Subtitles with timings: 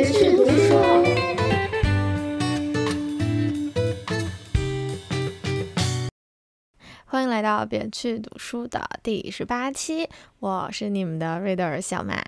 [0.00, 0.80] 别去读书。
[7.04, 10.08] 欢迎来到别去读书的第十八期，
[10.38, 12.22] 我是你们的 reader 小马。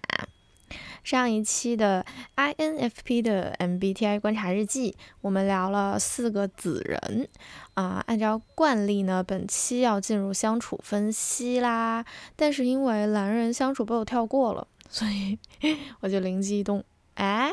[1.03, 2.05] 上一期的
[2.37, 7.27] INFP 的 MBTI 观察日记，我们聊了四个子人
[7.73, 8.05] 啊。
[8.07, 12.05] 按照惯例呢，本期要进入相处分析啦。
[12.37, 15.39] 但是因为蓝人相处被我跳过了，所以
[16.01, 16.85] 我就灵机一动，
[17.15, 17.53] 哎，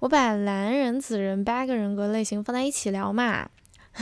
[0.00, 3.48] 我把蓝人、子人八个人格类型放在一起聊嘛。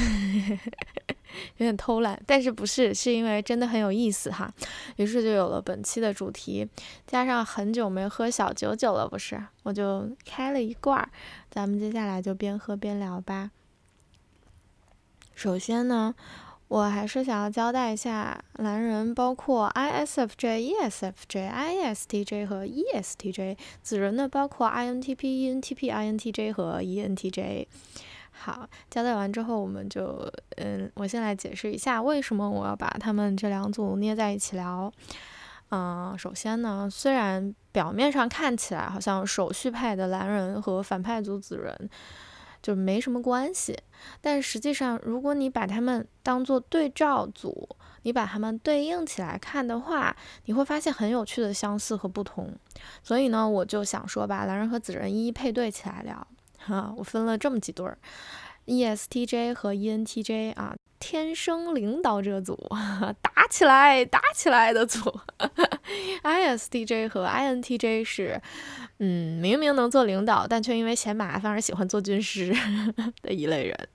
[1.56, 4.50] 有点偷懒，但是不是，是因为真的很有意思哈。
[4.96, 6.66] 于是就有了本期的主题，
[7.06, 11.06] 加上很久没喝小九九了，不是，我就开了一罐。
[11.50, 13.50] 咱们接下来就边喝边聊吧。
[15.34, 16.14] 首先呢，
[16.68, 27.66] 我还是想要交代一下，蓝人包括 ISFJ、ESFJ、ISTJ 和 ESTJ，子人呢包括 INTP、ENTP、INTJ 和 ENTJ。
[28.32, 34.92] 好，交代完之后，我们就，嗯，我先来解释一下为什么我要把他们这两组捏在一起聊。
[35.70, 41.88] 嗯，首先呢，虽然表面上看起来好像手续派的蓝人和反派组子人
[42.66, 43.78] 就没什么关系，
[44.20, 47.68] 但实际上，如果你把它们当做对照组，
[48.02, 52.52] 你把它们对应起来看的话，你会发现很有趣的相似和不同。
[53.04, 56.26] 所以呢，我就想说，吧蓝人和紫人一一配对起来聊。
[56.58, 57.96] 哈，我分了这么几对儿
[58.66, 62.56] ，ESTJ 和 ENTJ 啊，天生领导者组，
[63.22, 65.20] 打起来打起来的组。
[66.22, 68.40] ISTJ 和 INTJ 是，
[68.98, 72.54] 嗯，明明能做领导，但却因为嫌麻烦而喜欢做军师
[73.22, 73.88] 的一类人。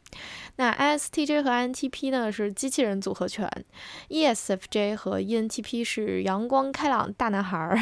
[0.58, 3.49] 那 ISTJ 和 INTP 呢是机器人组合拳
[4.09, 7.77] ，ESFJ 和 ENTP 是阳光开朗大男孩儿。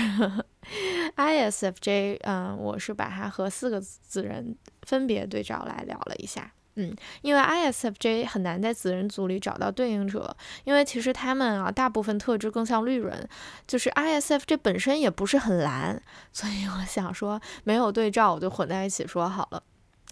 [1.18, 6.52] ISFJ，嗯，我是把它和四个子人分别对照来聊了一下，
[6.82, 13.28] 嗯，因为 ISFJ 很难在子人组里找到对应者，因为其实他们啊大部分特质更像绿人，
[13.68, 16.02] 就是 ISFJ 本身也不是很蓝，
[16.32, 19.62] 所以我想说没有对照我就混在一起说好了。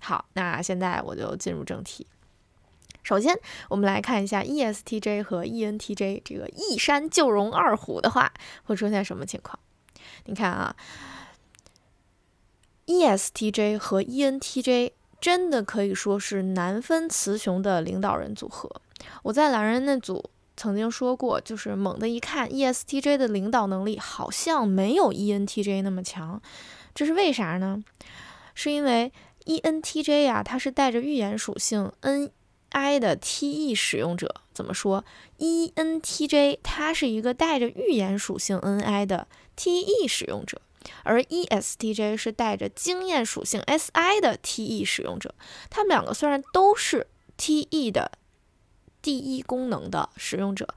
[0.01, 2.05] 好，那现在我就进入正题。
[3.01, 3.39] 首先，
[3.69, 8.33] 我们来看一下 ESTJ 和 ENTJ 这个一山就容二虎的话
[8.65, 9.57] 会出现什么情况。
[10.25, 10.75] 你看啊
[12.87, 18.69] ，ESTJ 和 ENTJ 真的可以说是难分雌雄的领导人组合。
[19.23, 26.41] 我在蓝人那组曾经说过，就是猛的一看，ESTJ 的领导能力好像没有 ENTJ 那么强。
[26.95, 27.83] 这是为啥呢？
[28.53, 29.11] 是因为
[29.45, 34.33] ENTJ 呀，它是带着预言属性 NI 的 TE 使用者。
[34.53, 35.05] 怎么说
[35.39, 39.27] ？ENTJ 它是一个带着预言属性 NI 的。
[39.59, 40.61] T.E 使用者，
[41.03, 45.33] 而 E.S.T.J 是带着经验属性 S.I 的 T.E 使用者。
[45.69, 48.11] 他们两个虽然都是 T.E 的
[49.01, 50.67] 第一功能的使用者，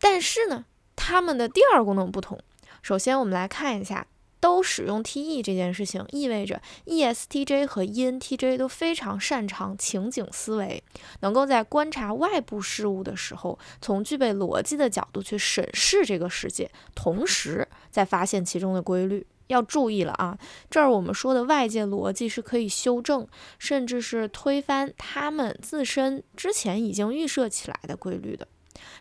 [0.00, 0.64] 但是呢，
[0.94, 2.38] 他们的第二功能不同。
[2.82, 4.06] 首先，我们来看一下。
[4.40, 10.82] 都使用 T.E 这件事情，意味着 E.S.T.J 和 E.N.T.J 都非常擅长情景思维，
[11.20, 19.26] 能够在观察外部事物的时候，从具备逻辑的角度去审视这个世界，同时在发现其中的规律。
[19.48, 20.36] 要注意了啊，
[20.68, 23.26] 这儿我们说的外界逻辑是可以修正，
[23.58, 28.46] 甚至是推翻他们自身之前已经预设起来的规律的。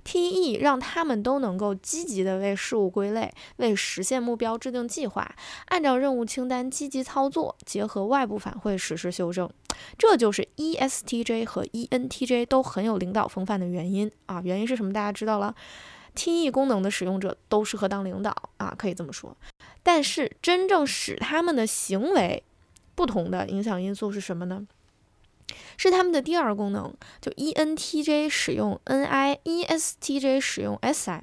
[0.04, 9.50] T.E 让他们都能够积极的为事物归类，为实现目标制定计划，按照任务清单积极操作，结合外部反馈实施修正。
[9.98, 14.42] 这就是 E.S.T.J 和 E.N.T.J 都很有领导风范的原因啊！
[14.44, 14.92] 原因是什么？
[14.92, 15.54] 大家知道了
[16.16, 19.36] ，T.E 功能的使用者都适合当领导啊，可以这么说。
[19.84, 22.44] 但是真正使他们的行为
[22.96, 24.66] 不同的影响因素是什么呢？
[25.78, 31.22] 是他们的第二功能，就 ENTJ 使用 NI，ESTJ 使用 SI。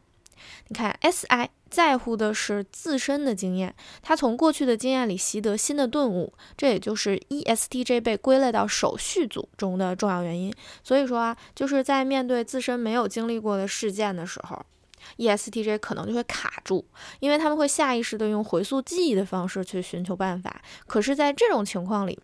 [0.68, 10.52] 你看，SI 在乎的是自身的经验，他从过去的经验里习得新的顿悟，这也就是 ESTJ 被归类到手续组中的重要原因。
[10.82, 14.64] 所以说啊，就是在面对自身没有经历过的事件的时候
[15.16, 16.84] ，ESTJ 可能就会卡住，
[17.20, 20.62] 因为他们会下意识的用回溯记忆的方式去寻求办法。
[20.86, 22.18] 可是，在这种情况里，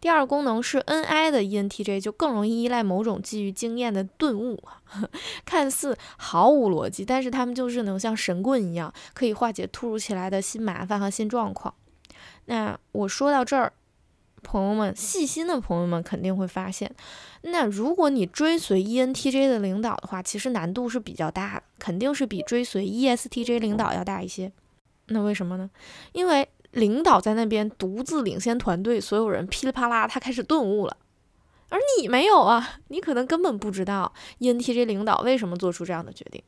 [0.00, 4.62] 第二功能是 Ni 的 ENTJ 就更容易依赖某种基于经验的顿悟，
[5.44, 11.74] 看似毫无逻辑，但是他们就是能像神棍一样，可以化解突如其来的新麻烦和新状况。
[12.46, 13.72] 那我说到这儿，
[14.42, 16.94] 朋友们细心的朋友们肯定会发现，
[17.42, 24.52] 那如果你追随 ENTJ 的领导的话，其实难度是比较大的，肯定是比追随 ESTJ 领导要大一些。
[25.08, 25.70] 那为什么呢？
[26.12, 30.96] 因为领导在那边独自领先团队，所有人噼里啪啦，他开始顿悟了，
[31.70, 36.42] 而你没有啊，你可能根本不知道 ENTJ 领导为什么做出这样的决定。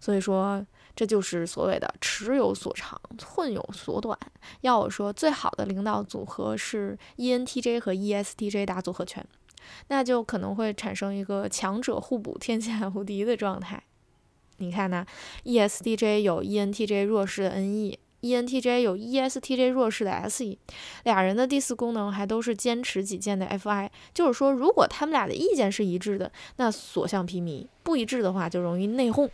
[0.00, 0.64] 所以说，
[0.94, 4.18] 这就是所谓的尺有所长，寸有所短。
[4.60, 9.26] 要我说，最好的领导组合是 ENTJ 和 ESTJ 打组合拳，
[9.88, 13.82] 那就可能会产生一个强者互补、天下无敌的状态。
[14.58, 15.04] 你看呢
[15.44, 20.56] ？ESTJ 有 ENTJ 弱势的 NE ENTJ 有 ESTJ 弱势的 SE，
[21.04, 23.90] 俩人的第四功能还都是坚持己见的 FI。
[24.14, 29.28] 就是说，如果他们俩的意见是一致的，那所向披靡；不一致的话，就容易内讧。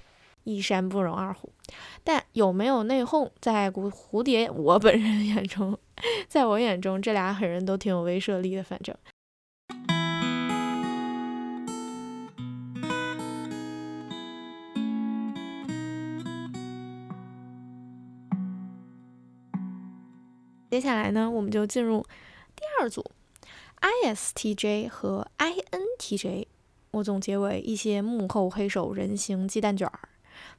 [0.44, 1.52] 一山不容二虎，
[2.02, 5.78] 但有没有内讧，在蝴蝴蝶我本人 眼中，
[6.26, 8.62] 在我眼中，这俩狠人都挺有威慑力的。
[8.62, 8.96] 反正，
[20.70, 22.00] 接下来呢，我们就进入
[22.54, 23.04] 第二组
[24.04, 26.46] ，ISTJ 和 INTJ，
[26.92, 30.08] 我总结为一些幕后黑手、人形鸡蛋卷儿。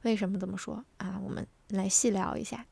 [0.02, 1.18] 为什么这么说啊？
[1.24, 2.66] 我们来细聊一下。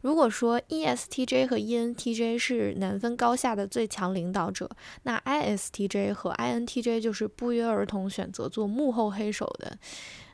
[0.00, 4.70] 如果说 ESTJ 和 ENTJ 是难分高下的最强领导者，
[5.02, 9.78] 那 ISTJ 和 INTJ 就是不约而同选择做幕后黑手的，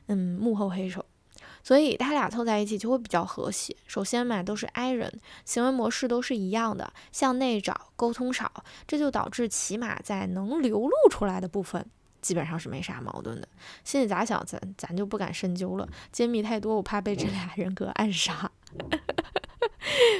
[0.07, 1.05] 嗯，幕后黑手。
[1.65, 3.75] 所以他俩凑在一起就会比较和谐。
[3.87, 5.11] 首先嘛，都是 I 人，
[5.45, 11.83] 行为模式都是一样的，向内找，沟通少，这就导致起码在能流露出来的部分。
[12.21, 13.47] 基本上是没啥矛盾的，
[13.83, 18.51] 心里咋想咱咱就不敢深究了，揭秘太多我怕被这俩人格暗杀。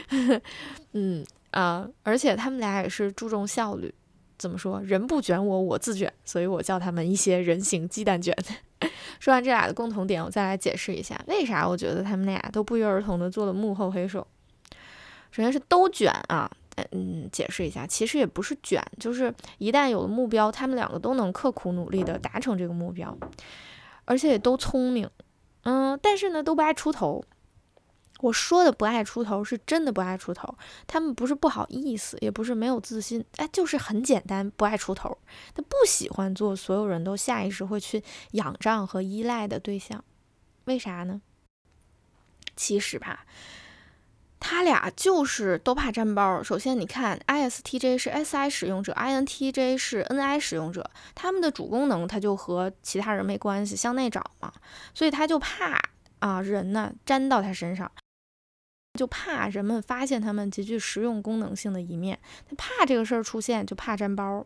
[0.93, 3.93] 嗯啊，而且他们俩也是注重效率，
[4.39, 4.81] 怎么说？
[4.81, 8.35] 人不卷我，我自卷，所以我叫他们一些人形鸡蛋卷。
[9.19, 14.25] 说完这俩的共同点，我再来解释一下为啥我觉得他们俩都不约而同的做了幕后黑手。
[15.31, 16.49] 首先是都卷啊。
[16.91, 23.17] 嗯，解释一下，其实也不是卷，就是一旦有了目标，他们两个都能刻苦努力的达成这个目标，
[24.03, 25.09] 而且也都聪明，
[25.63, 27.23] 嗯，但是呢，都不爱出头。
[28.21, 30.57] 我说的不爱出头，是真的不爱出头。
[30.87, 35.17] 他们不是不好意思，也不是没有自信，哎，就是很简单，不爱出头。
[35.53, 40.03] 他不喜欢做所有人都下意识会去仰仗和依赖的对象，
[40.65, 41.21] 为啥呢？
[42.55, 43.25] 其实吧。
[44.37, 46.43] 他俩就是都怕沾包。
[46.43, 54.53] 首先，你看，ISTJ 是 SI 使用者，INTJ 是 NI 使用者，他们的主功能他就和其他人没关系，向内找嘛，
[54.93, 55.81] 所以他就怕
[56.19, 57.91] 啊人呢粘到他身上，
[58.95, 62.17] 就怕人们发现他们极具实用功能性的一面，
[62.49, 64.45] 他怕这个事儿出现，就怕沾包。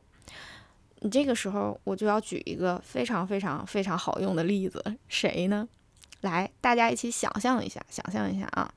[1.02, 5.68] 你这个时候我就要举一个非常非常非常好用的例子，谁呢？
[6.22, 8.70] 来，大家一起想象一下，想象一下啊。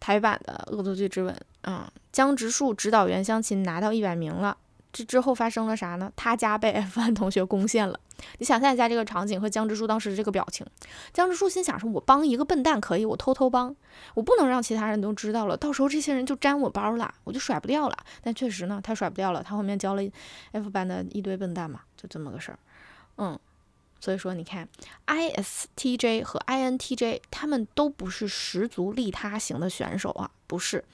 [0.00, 1.34] 台版的《恶作剧之吻》
[1.70, 4.56] 啊，江直树指导袁湘琴拿到一百名了，
[4.92, 6.12] 这之后发生了啥呢？
[6.14, 7.98] 他家被 F 班同学攻陷了。
[8.38, 10.66] 你想象一下这个场景和江直树当时这个表情。
[11.12, 13.74] 江直树心想说：“我帮一个笨蛋可以，我偷偷帮，
[14.14, 20.02] 我不能让其他人都知道了，到时候这些人就沾我包了，我就甩不掉了。”但确实呢，他甩不掉了，他后面教了
[20.52, 22.58] F 班的一堆笨蛋嘛，就这么个事儿。
[23.16, 23.38] 嗯。
[24.00, 24.68] 所以说，你看
[25.06, 30.84] ，ISTJ 和 INTJ 他们都不是十足利他型的选手啊，不是，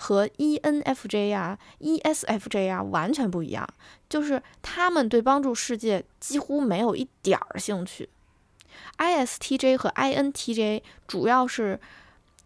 [0.00, 3.68] 和 ENFJ 呀、ESFJ 呀完全不一样，
[4.08, 8.08] 就是他们对帮助世界几乎没有一点儿兴趣。
[8.96, 11.78] ISTJ 和 INTJ 主要是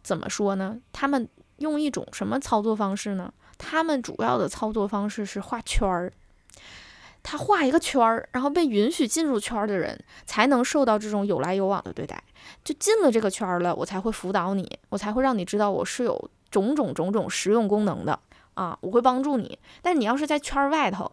[0.03, 0.81] 怎么说呢？
[0.93, 3.33] 他们用一种什么操作方式呢？
[3.57, 6.13] 他们主要的操作方式是画圈儿。
[7.23, 12.23] 他画一个圈儿，然后被允许进入圈儿的人才能受到这种有来有往的对待。
[12.65, 18.19] 就进了这个圈儿了，我才会辅导你，我才会让你知道我是有种种种种实用功能的
[18.55, 19.59] 啊，我会帮助你。
[19.83, 21.11] 但你要是在圈外头，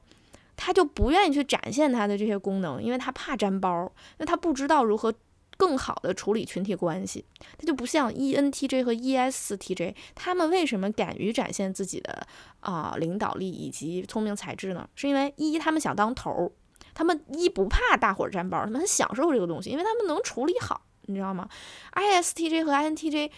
[0.55, 5.13] 他就不愿意去展现他的这些功能，因为他怕粘包，那他不知道如何。
[5.57, 7.23] 更好的处理群体关系，
[7.55, 12.25] 他就不像 ENTJ 和 ESTJ，他们为什么敢于展现自己的
[12.61, 14.89] 啊领导力以及聪明才智呢？
[14.95, 16.51] 是因为一他们想当头，
[16.95, 21.47] 他们一不怕大伙儿沾包，他们很享受这个东西，因为他们能处理好，你知道吗
[21.93, 23.29] ？ISTJ 和 INTJ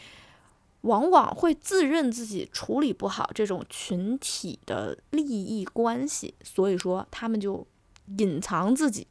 [0.83, 7.67] 往往会自认自己处理不好这种群体的利益关系，所以说他们就
[8.17, 9.07] 隐藏自己。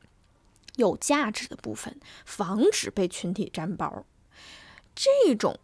[0.76, 4.06] 有价值的部分，防止被群体沾包。
[4.94, 5.58] 这种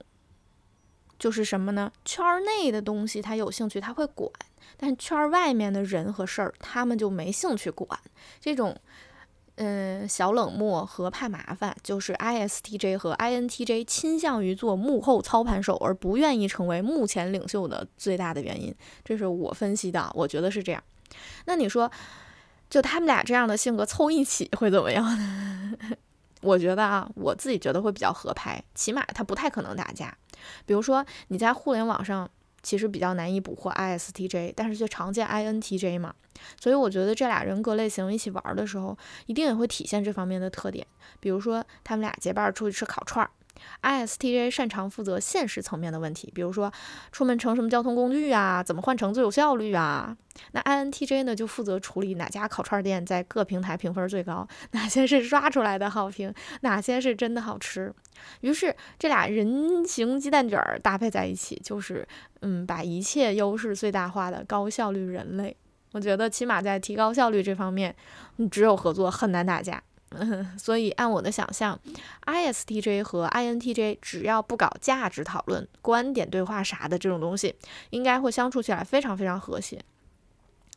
[1.18, 1.90] 就是什么呢？
[2.04, 4.30] 圈内的东西他有兴趣，他会管；
[4.76, 7.98] 但圈外面的人和事儿，他们就没兴趣管。
[8.38, 8.78] 这种
[9.60, 18.72] 嗯，小冷漠和怕麻烦，就是 ISTJ 和 INTJ 倾向于做幕后操盘手，而不愿意成为目前领袖的最大的原因。
[19.04, 20.80] 这是我分析的，我觉得是这样。
[21.46, 21.90] 那你说，
[22.70, 25.76] 就他们俩这样的性格凑一起会怎么样呢？
[26.40, 30.16] 我觉得啊，我自己觉得会比较合拍，起码他不太可能打架。
[30.66, 32.30] 比如说你在互联网上。
[32.62, 36.14] 其实比较难以捕获 ISTJ，但是却常见 INTJ 嘛，
[36.60, 38.96] 所以我觉得这俩人格类型一起玩的时候，
[39.26, 40.86] 一定也会体现这方面的特点。
[41.20, 43.30] 比如说，他们俩结伴出去吃烤串儿。
[43.82, 46.72] ISTJ 擅长负责现实层面的问题，比如说
[47.12, 50.16] 出门乘什么交通工具啊，怎么换乘最有效率啊。
[50.52, 57.92] 那 INTJ 呢，就负责处理哪家烤串店在各平台评分最高， 哪些是刷出来的好评，哪些是真的好吃。
[58.40, 62.06] 于是这俩人形鸡蛋卷搭配在一起，就是
[62.40, 65.56] 嗯，把一切优势最大化的高效率人类。
[65.92, 67.96] 我觉得起码在提高效率这方面，
[68.50, 69.82] 只有合作，很难打架。
[70.10, 71.78] 嗯， 所以按我的想象
[72.26, 77.54] ，ISTJ 和 INTJ 只要不搞价值讨论、观点对话啥的这种东西，
[77.90, 79.84] 应该会相处起来非常非常和谐。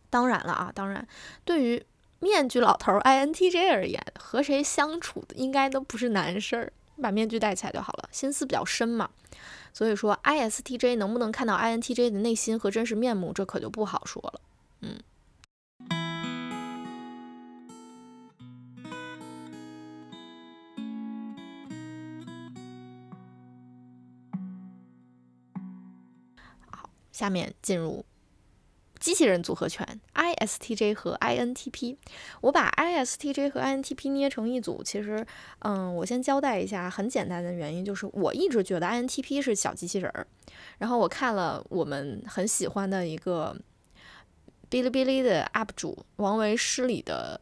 [0.09, 1.07] 当然了啊，当然，
[1.45, 1.81] 对于
[2.19, 8.09] 面具老头 INTJ 而言，和谁相处的应该都不是难事儿，把面具戴起来就好了。
[8.11, 9.09] 心思比较深嘛，
[9.71, 14.41] 所以说 ISTJ 能不能看到 INTJ 的内心和真实面目，这可就不好说了。
[14.81, 14.99] 嗯。
[27.21, 28.03] 下面进入
[28.99, 31.97] 机器人组合拳，ISTJ 和 INTP。
[32.41, 35.23] 我把 ISTJ 和 INTP 捏成一组，其实，
[35.59, 40.25] 嗯，我先交代一下，很简单的原因就是，我一直觉得 INTP 是小机器人儿。
[40.79, 43.55] 然后我看了我们很喜欢的一个
[44.67, 47.39] 哔哩哔哩的 UP 主王维诗里的。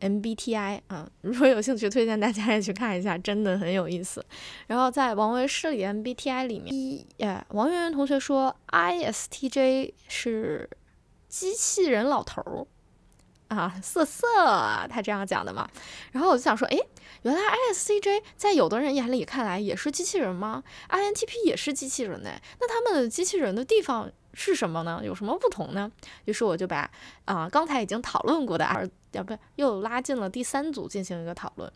[0.00, 4.24] MBTI 啊， 如果有兴趣，推荐大家也去看一下， 真的很有意思。
[4.66, 10.68] 然后在王维诗里 MBTI 里面，一，呃，王媛媛同学说 ISTJ 是
[11.28, 12.66] 机器人老头儿
[13.48, 14.26] 啊，瑟瑟，
[14.88, 15.68] 他这样讲的嘛。
[16.12, 16.78] 然后我就想说，哎，
[17.22, 17.40] 原来
[17.72, 22.30] ISTJ 在有的人眼里看来也是机器人吗？INTP 也是机器人呢？
[22.60, 24.10] 那他们机器人的地方？
[24.32, 25.00] 是什么呢？
[25.04, 25.90] 有什么不同呢？
[26.24, 26.90] 于是我就把
[27.24, 31.70] 啊刚才已经讨论过的二，要不又拉进了第三组进行一个讨论。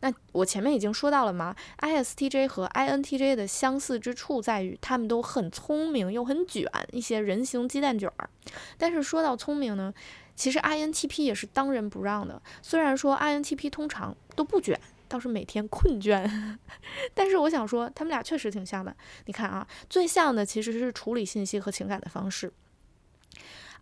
[0.00, 8.28] 那我前面已经说到了吗？ISTJ 和 INTJ 的相似之处在于，他们都很聪明又很卷，一些人形鸡蛋卷儿。
[8.76, 9.94] 但是说到聪明呢，
[10.34, 12.42] 其实 INTP 也是当仁不让的。
[12.60, 14.78] 虽然说 INTP 通常都不卷。
[15.10, 16.58] 倒是每天困倦，
[17.12, 18.96] 但是我想说，他们俩确实挺像的。
[19.26, 22.52] 你看啊，最像的其实是处理信息和情感的方式。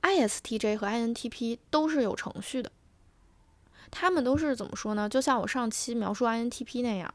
[0.00, 2.73] ISTJ 和 INTP 都是有程序的，
[3.90, 5.06] 他们都是怎么说呢？
[5.06, 7.12] 就像我上期描述 INTP 那样，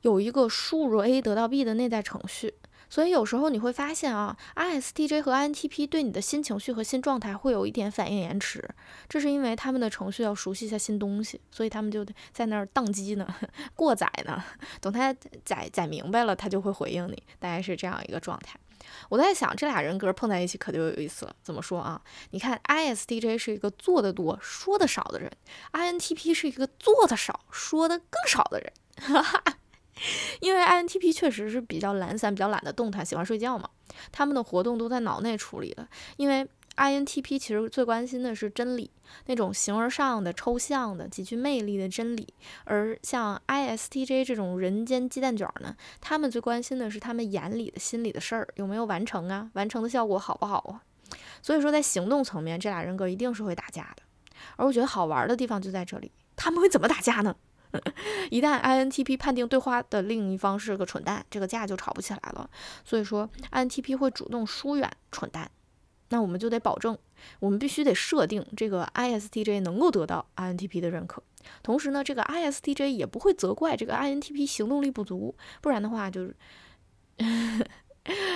[0.00, 2.54] 有一个输入 A 得到 B 的内在程序。
[2.90, 8.68] 所以有时候你会发现啊，ISTJ 和 INTP 对你的新情绪和新状态会有一点反应延迟，
[9.08, 13.26] 这是因为他们的程序要熟悉一下新东西，所以他们就在那儿宕机呢，
[13.74, 14.42] 过载呢，
[14.80, 18.58] 等他载载明白了，他就会回应你，大概是这样一个状态。
[19.08, 21.36] 我在想，这俩人格碰在一起可就有意思了。
[21.42, 22.00] 怎么说啊？
[22.30, 25.30] 你看，ISTJ 是一个做的多、说的少的人
[25.72, 29.44] ，INTP 是一个做的少、说的更少的人，哈哈。
[30.40, 33.68] 因为 INTP 确实是比较懒散、比较懒得动弹，喜欢睡觉嘛。
[34.10, 35.86] 他们的活动都在脑内处理的。
[36.16, 38.90] 因为 INTP 其实最关心的是真理，
[39.26, 42.32] 那种形而上的、抽象的、极具魅力的真理。
[42.64, 50.82] 而像 ISTJ 这种人间鸡蛋卷呢，他们最关心的是他们眼里的心里的事儿有没有完成啊，完成的效果好不好啊。
[51.42, 54.02] 所以说，在行动层面，这俩人格一定是会打架的。
[54.56, 57.34] 而我觉得好玩的地方就在这里，他们会怎么打架呢？
[58.30, 62.48] 一旦 INTP 判定对话的另一方是个蠢蛋，这个架就吵不起来了。
[62.84, 65.50] 所以说，INTP 会主动疏远蠢蛋。
[66.08, 66.98] 那我们就得保证，
[67.38, 71.22] 我们必须得设定这个 ISTJ 能够得到 INTP 的认可。
[71.62, 76.34] 同时呢，这个 ISTJ 也不会责怪这个 INTP 行动力不足，不然的话就是。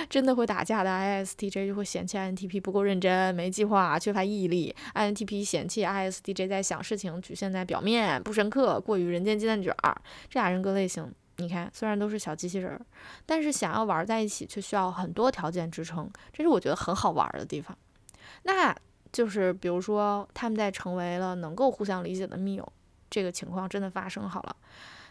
[0.09, 9.95] 真的会打架的 ISTJ 就会嫌弃 INTP 不够认真、没计划、缺乏毅力；INTP 嫌弃 ISTJ 在想事情局限在表面、不深刻、过于人间鸡蛋卷儿。
[10.29, 12.79] 这俩人格类型，你看虽然都是小机器人，
[13.25, 17.75] 但是想要玩在一起却需要很多条件支撑，这是我觉得很好玩的地方。
[18.43, 18.73] 那
[19.11, 22.73] 就是比如说他们在成为了能够互相理解的密友，
[23.09, 24.55] 这个情况真的发生好了。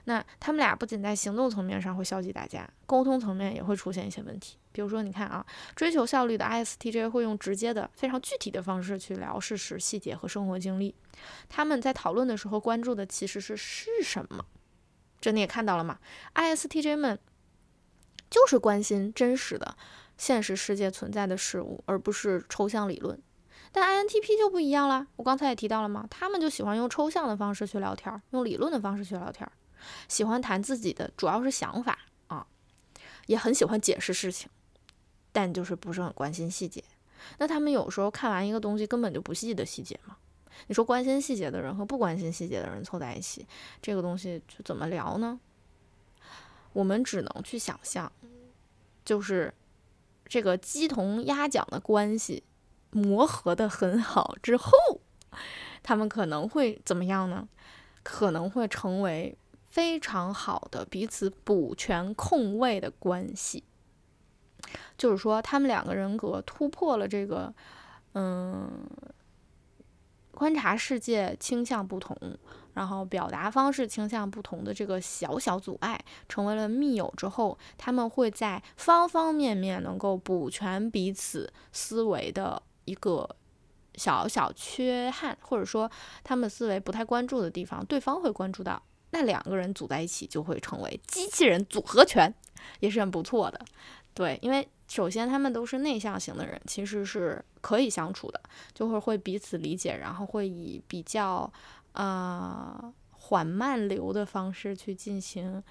[0.05, 4.59] 那他们俩不仅在行动层面上会消极打架，沟通层面也会出现一些问题。
[4.71, 5.45] 比如说，你看啊，
[5.75, 10.95] 追求效率的 ISTJ 会用直接的、非常具体的方式去聊事实、细节和生活经历。
[11.49, 14.45] 他们在讨论的时候关注的其实是是什么。
[15.21, 15.99] 这你也看到了吗
[16.35, 17.19] ？ISTJ 们
[18.29, 19.77] 就是关心真实的
[20.19, 23.19] 现实世界存在的事物，而不是抽象理论。
[23.73, 29.49] 但 INTP 就不一样了，我刚才也提到了嘛，他们就喜欢用抽象的方式去聊天，用理论的方式去聊天，
[30.09, 31.99] 喜欢谈自己的，主要是想法
[32.29, 32.47] 啊，
[33.27, 34.49] 也很喜欢解释事情，
[35.33, 36.83] 但就是不是很关心细节。
[37.39, 40.17] 那他们有时候看完一个东西根本就不细的细节嘛？
[40.67, 43.47] 你说关心细节的人和不关心细节的人凑在一起，
[43.83, 45.39] 这个东西就怎么聊呢？
[46.73, 48.11] 我们只能去想象，
[49.05, 49.53] 就是
[50.27, 52.43] 这个鸡同鸭讲的关系。
[52.91, 54.71] 磨合的很好之后，
[55.83, 57.49] 他们可能会怎么样呢？
[58.05, 59.37] 可能会成为
[59.75, 63.65] 非常好的彼此补全空位的关系。
[64.97, 67.53] 就是说，他们两个人格突破了这个，
[68.13, 68.87] 嗯，
[70.31, 72.17] 观察世界倾向不同，
[72.75, 82.63] 然后表达方式倾向不同的这个小小阻碍，成为了密友之后，他们会在方方面面能够补全彼此思维的。
[82.87, 83.37] 一个
[83.95, 85.91] 小小缺憾，或者说
[86.23, 88.83] 他们思维不太关注的地方，对方会关注到，
[89.15, 92.35] 那两个人组在一起就会成为机器人组合拳，
[92.81, 93.65] 也是很不错的。
[94.13, 98.41] 对，因为首先他们都是内向型的人，其实是可以相处的，
[98.75, 101.49] 就会会彼此理解，然后会以比较
[101.93, 105.63] 呃缓慢流的方式去进行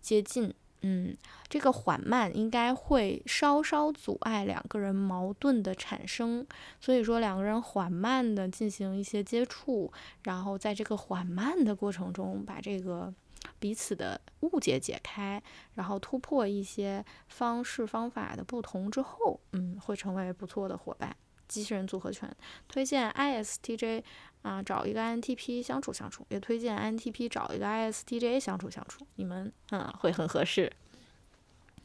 [0.00, 0.52] 接近。
[0.82, 1.16] 嗯，
[1.48, 6.46] 这个缓慢应该会稍稍阻碍两个人矛盾的产生，
[6.80, 9.92] 所以说两个人缓慢的进行一些接触，
[10.24, 13.12] 然后在这个缓慢的过程中把这个
[13.58, 15.42] 彼此的误解解开，
[15.74, 21.14] 然后突破一些方式方法的不同之后，嗯，会成为不错的伙伴。
[21.50, 22.32] 机器人组合拳，
[22.68, 24.02] 推荐 ISTJ
[24.42, 30.72] 啊找一个 INTP 相处相处，也推荐 INTP 找一个 ISTJ 相处相处，你们嗯会很合适。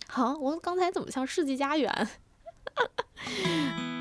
[0.07, 2.07] 好，我刚才怎么像世纪佳缘？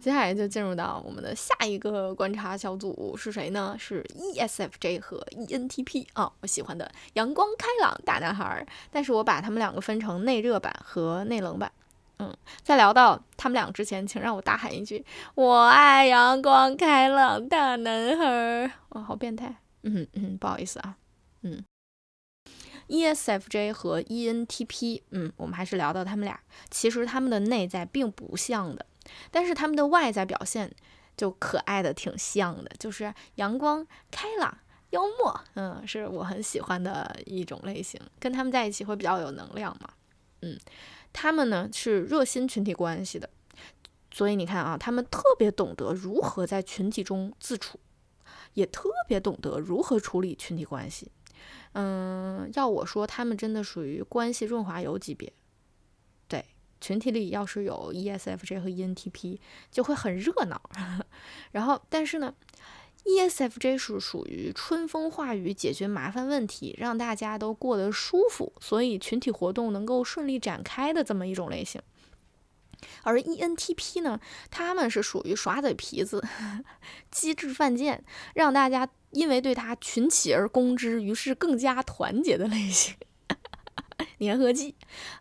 [0.00, 3.76] 接下来就进入到我们的下一个观察小组是谁呢？
[3.78, 8.66] 是 ESFJ 和 ENTP 啊，我喜欢的阳光开朗大男孩。
[8.90, 11.70] 但是我把他们两个分成内热版和内冷版。
[12.20, 18.72] 嗯，在聊到他们俩之前，请让我大喊一句：我爱阳光开朗大男孩。
[18.90, 19.56] 哇，好变态。
[19.82, 20.96] 嗯嗯，不好意思啊。
[21.42, 21.64] 嗯
[22.88, 28.86] ，ESFJ 和 ENTP，嗯，我们还是聊到他们俩，其实他们的内在并不像的。
[29.30, 30.70] 但是他们的外在表现
[31.16, 34.58] 就可爱的挺像的，就是阳光、开朗、
[34.90, 38.00] 幽默，嗯，是我很喜欢的一种类型。
[38.18, 39.90] 跟他们在一起会比较有能量嘛，
[40.42, 40.58] 嗯，
[41.12, 43.28] 他们呢是热心群体关系的，
[44.10, 47.78] 所以你看啊，他们特别懂得如何在群体中自处，
[48.54, 51.10] 也特别懂得如何处理群体关系。
[51.72, 55.32] 嗯，要我说，他们真的属于关系润滑油级别。
[56.80, 59.38] 群体里要是有 ESFJ 和 ENTP，
[59.70, 60.60] 就会很热闹。
[61.52, 62.34] 然后，但是呢
[63.04, 71.80] ，ESFJ 是属于春风化雨，解决麻烦问题，让大家都过得舒服，所以群体活动能够顺利展开的这么一种类型。
[73.02, 76.24] 而 ENTP 呢，他们是属于耍嘴皮子、
[77.10, 82.94] 机智犯贱，让大家因为对他群起而攻之，于是更加团结的类型。
[84.20, 84.74] 粘合剂，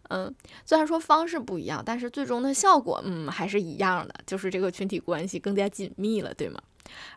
[0.09, 0.33] 嗯，
[0.65, 6.59] 虽然说方式不一样，但是最终的效果，嗯，还是一样的，就是这个群体关系更加紧密了，对吗？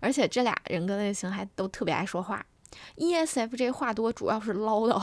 [0.01, 2.45] 而且这俩人格类型还都特别爱说话
[2.97, 5.01] ，ESFJ 话多，主要是唠叨，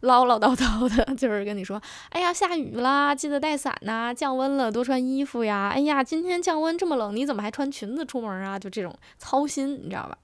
[0.00, 8.58] 唠唠叨叨的，就是跟你说，哎呀，下雨啦，记得带伞呐，降温了，多穿衣服呀，哎呀，今天降温这么冷，你怎么还穿裙子出门啊？
[8.58, 10.16] 就这种操心，你知道吧？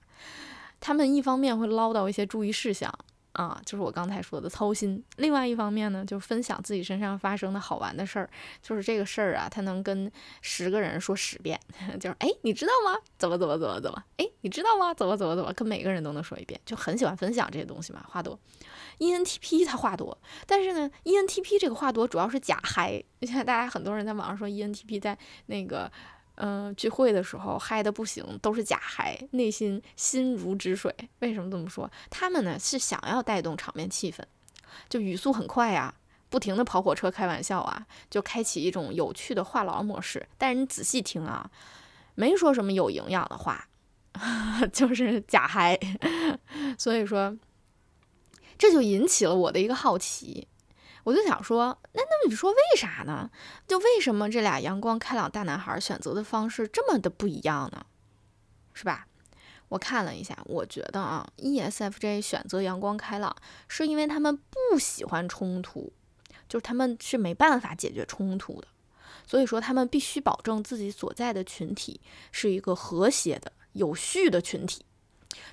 [0.81, 2.91] 他们一方面会唠叨一些注意事项。
[3.39, 5.01] 啊，就是我刚才说的操心。
[5.17, 8.29] 另外一方面呢，就是分享自己身上发生的好玩的事儿。
[8.61, 10.11] 就是这个事儿啊，他能跟
[10.43, 11.59] 十个人说十遍。
[12.01, 12.99] 就是哎，你知道吗？
[13.17, 14.03] 怎么怎么怎么怎么？
[14.17, 14.93] 哎，你知道吗？
[14.93, 15.53] 怎么怎么怎么？
[15.53, 18.05] 跟每个人都能说一遍，就很喜欢分享这些东西嘛。
[18.09, 18.37] 话多
[18.99, 23.01] ，ENTP 他话多，但是呢，ENTP 这个话多主要是假嗨。
[23.23, 25.89] 现 在大家很多人在网上说 ENTP 在那个。
[26.41, 30.95] 嗯，聚会的时候嗨的不行，都是假嗨，内心心如止水。
[31.19, 31.91] 为什么这么说？
[32.11, 34.23] 他们呢是想要带动场面气氛，
[34.89, 35.93] 就语速很快呀，
[36.29, 40.29] 不停的跑火车开玩笑啊，就开启一种有趣的话痨模式。
[40.39, 41.51] 但是你仔细听啊，
[42.15, 43.69] 没说什么有营养的话，
[44.73, 45.77] 就是假嗨。
[46.79, 47.37] 所以说，
[48.57, 50.47] 这就引起了我的一个好奇，
[51.09, 53.31] 我就想说，那那你说为啥呢？
[53.67, 57.87] 就为什么这俩阳光开朗大男孩选择的方式这么的不一样呢？
[58.75, 59.07] 是吧？
[59.71, 63.35] 我看了一下，我觉得啊，ESFJ 选择阳光开朗，
[63.69, 65.91] 是因为他们不喜欢冲突，
[66.47, 68.69] 就是他们是没办法解决冲突的，
[69.27, 74.85] 所以说他们必须保证自己所在的群体是一个和谐的、有序的群体。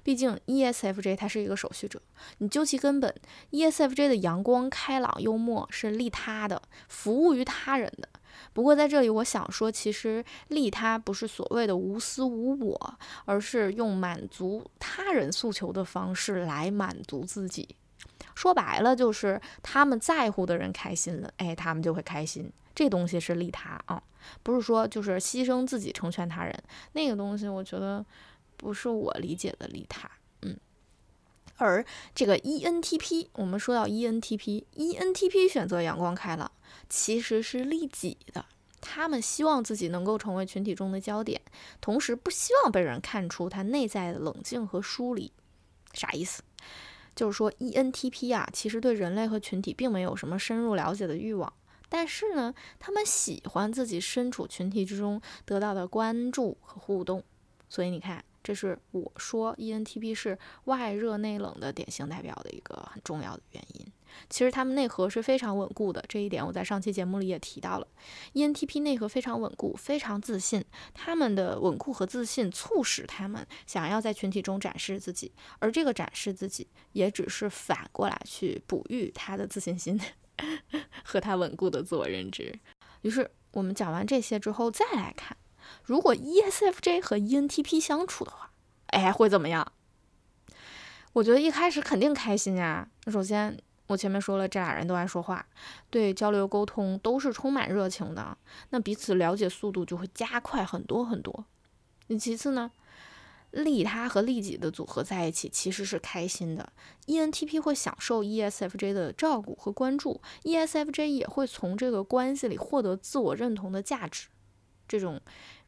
[0.03, 2.01] 毕竟 ESFJ 它是一个守序者，
[2.37, 3.13] 你究其根本
[3.51, 8.07] ，ESFJ 的阳光开朗、幽默是利他的，服务于他人的。
[8.53, 17.75] 不过在这里，我想说，其实利他不是所谓的无私无我，而是用满足他人诉求的方式来满足自己。
[18.33, 22.51] 说白了，就是他们在乎的人开心了，哎，他们就会开心。
[22.73, 24.03] 这东西是利他啊，
[24.43, 26.53] 不是说就是牺牲自己成全他人。
[26.91, 28.05] 那个东西，我觉得
[28.65, 30.09] 不是我理解的利他。
[30.41, 30.57] 嗯，
[31.57, 36.51] 而这个 ENTP，我们说到 ENTP，ENTP 选择阳光开朗。
[36.89, 38.45] 其实是利己的，
[38.81, 41.39] 他们希望自己能够成为群体中的焦点，
[41.79, 45.31] 同时不希望被人看出他内在的冷静和疏离。
[45.93, 46.41] 啥意思？
[47.15, 51.53] 就是说 ENTP 啊，其实对人类和群体并没有什么深入了解的欲望，
[51.87, 57.23] 但是呢，他们喜欢自己身处群体之中得到的关注和互动。
[57.69, 63.91] 所以你看，这是我说 ENTP 是外热内冷的典型代表的一个很重要的原因。
[64.29, 67.87] 其实他们内核是非常稳固的，这一点我在上期节目里也提到了。
[68.33, 70.63] ENTP 内核非常稳固，非常自信。
[70.93, 79.99] 他们的稳固和自信促使他们想要在群体中展示自己，而这个展示自己也只是反过来去哺育他的自信心
[81.03, 82.57] 和他稳固的自我认知。
[83.01, 85.35] 于是我们讲完这些之后，再来看，
[85.83, 88.51] 如果 ESFJ 和 ENTP 相处的话，
[88.87, 89.71] 哎，会怎么样？
[91.13, 92.89] 我觉得一开始肯定开心呀。
[93.07, 93.57] 首先。
[93.87, 95.45] 我前面说了，这俩人都爱说话，
[95.91, 98.35] 对交流沟通都是充满热情的，
[98.71, 101.45] 那彼此了解速度就会加快很多很多。
[102.07, 102.71] 那其次呢，
[103.51, 106.73] 利他和利己的组合在一起其实是开心的
[107.05, 114.29] ，ENTP 会享受 ESFJ 的照顾和关注，ESFJ 也会从这个关系里获得自我认同的价值，
[114.87, 115.21] 这种，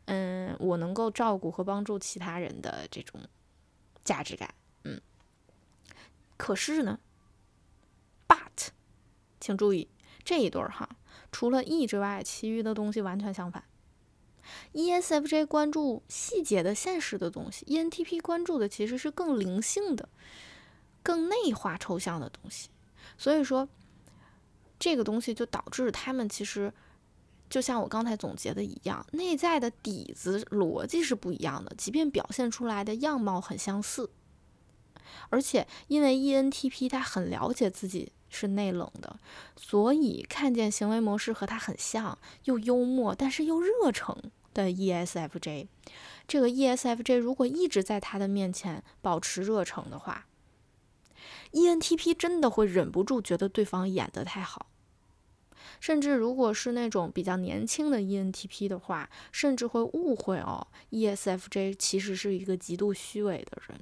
[0.05, 3.21] 嗯，我能够照顾和帮助其他人的这种
[4.03, 4.53] 价值感，
[4.83, 5.01] 嗯，
[6.37, 6.99] 可是呢
[8.27, 8.69] ？But，
[9.39, 9.89] 请注意
[10.23, 10.89] 这一对儿哈，
[11.31, 13.63] 除了 E 之外，其余的东西完全相反。
[14.71, 20.07] ESFJ 关注细节的现实的东西，ENTP 关注的其实是更灵性的、
[21.03, 22.69] 更内化抽象的东西。
[23.17, 23.67] 所以说，
[24.79, 26.73] 这个东西就导致他们其实
[27.49, 34.09] 就像我刚才总结的一样，内在的底子逻辑是不一样的，即便表现出来的样貌很相似。
[35.29, 38.11] 而且因为 ENTP 他很了解自己。
[38.29, 39.17] 是内冷的，
[39.55, 44.13] 所以看见行为模式和他很像，又幽默但是又热诚
[44.53, 45.67] 的 ESFJ，
[46.27, 50.27] 这个 ESFJ 如果一直在他的面前保持热诚的话
[51.53, 54.65] ，ENTP 真的会忍不住觉得对方演得太好，
[55.79, 63.79] 甚至如果是那种比较年轻的 ENTP 的话，甚至会误会哦，ESFJ 其实是一个极度虚伪的人。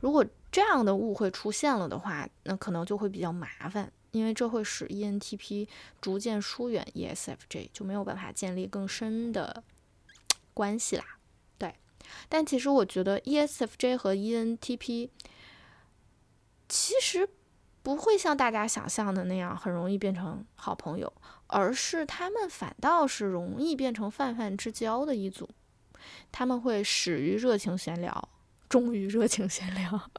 [0.00, 5.66] 如果这样的误会出现了的话，那可能就会比较麻烦，因为这会使 ENTP
[6.00, 9.64] 逐渐疏远 ESFJ，就没有办法建立更深的
[10.52, 11.04] 关系啦。
[11.58, 11.74] 对，
[12.28, 15.08] 但其实我觉得 ESFJ 和 ENTP
[16.68, 17.28] 其实
[17.84, 21.12] 不会像大家想象的那样很容易变成好朋友，
[21.46, 25.48] 而是他们反倒是容易变成泛泛之交的一组，
[26.32, 28.30] 他们会始于热情闲聊。
[28.70, 30.10] 终于热情闲聊，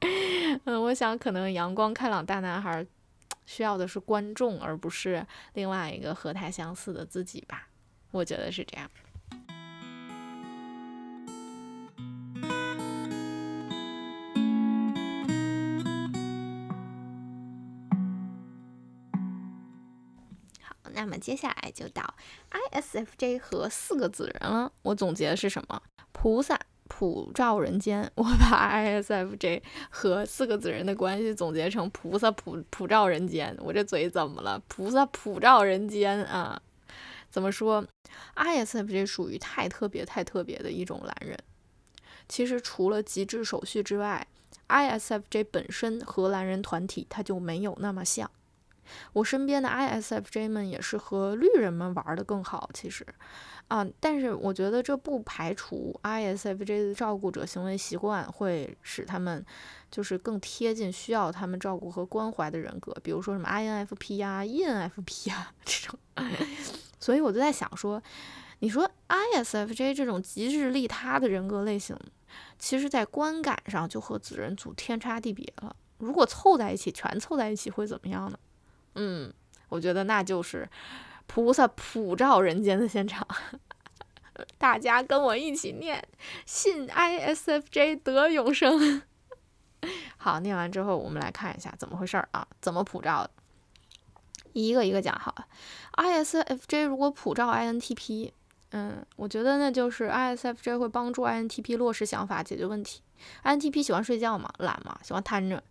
[0.64, 2.84] 嗯，我想可能阳光开朗大男孩
[3.44, 7.68] 需要的是观众，而不是另外一个和他相似的自己吧？
[8.10, 8.90] 我觉得是这样。
[20.96, 22.02] 那么接下来就到
[22.72, 24.72] ISFJ 和四个子人了。
[24.82, 25.80] 我总结的是什么？
[26.10, 26.58] 菩萨。
[26.88, 33.52] 普照人间，我把 ISFJ 和四个子人的关系总结成菩萨普普照人间。
[33.58, 34.62] 我这嘴怎么了？
[34.68, 36.62] 菩萨普照人间啊？
[37.28, 37.84] 怎么说
[38.36, 41.36] ？ISFJ 属于太特别、太特别的一种蓝人。
[42.28, 44.24] 其实除了极致手续之外
[44.68, 48.30] ，ISFJ 本身和蓝人团体它就没有那么像。
[49.12, 53.06] 我身边的 ISFJ 们也是和绿人们玩的更好，其实，
[53.68, 59.44] 啊，但是我觉得这不排除 ISFJ 的照顾者行为习惯会使他们
[59.90, 65.98] 就是更贴近需要他们照顾和关怀的人格，比如说什么 INFP 呀、ENFP 呀这种。
[66.98, 68.02] 所以我就在想说，
[68.60, 71.96] 你说 ISFJ 这种极致利他的人格类型，
[72.58, 75.76] 其实在观感上就和子人组天差地别了。
[75.98, 78.38] 如果凑在一起，全凑在一起会怎么样呢？
[78.96, 79.32] 嗯，
[79.68, 80.68] 我觉得那就是
[81.26, 83.26] 菩萨普照人间的现场。
[84.58, 86.06] 大家跟我一起念：
[86.44, 89.02] 信 ISFJ 得永生。
[90.16, 92.46] 好，念完之后，我们来看一下怎么回事儿啊？
[92.60, 93.30] 怎么普照的？
[94.52, 95.34] 一个一个讲好。
[95.94, 98.32] ISFJ 如果普照 INTP，
[98.70, 103.00] 嗯，我觉得那就是 ISFJ 会帮助 INTP 落实想法，解决问题。
[103.44, 105.62] INTP 喜欢睡觉嘛，懒嘛，喜欢瘫着。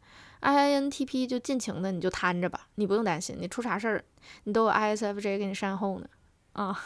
[0.41, 4.03] INTP 就尽情的，你就瘫着吧，你不用担心，你出啥事儿，
[4.43, 6.07] 你都有 ISFJ 给你善后呢。
[6.53, 6.79] 啊，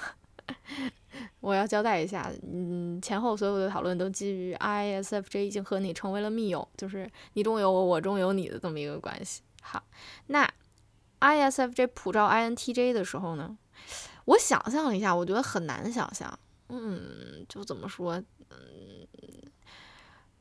[1.42, 9.42] 我要交代一下，嗯，前后所有的讨论都基于 ISFJ 已经和你成为了密友，就是你中有我，我中有你的这么一个关系。
[9.62, 9.84] 好，
[10.28, 10.50] 那
[11.20, 13.58] ISFJ 普照 INTJ 的时候呢，
[14.30, 16.40] 我想象了一下，我觉得很难想象，
[16.70, 19.08] 嗯，就怎么说，嗯。